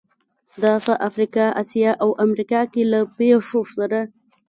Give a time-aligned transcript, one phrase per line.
[0.63, 4.09] دا په افریقا، اسیا او امریکا کې له پېښو سره وو.